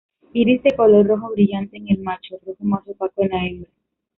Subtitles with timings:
[0.33, 3.71] Iris de color rojo brillante en el macho, rojo más opaco en la hembra.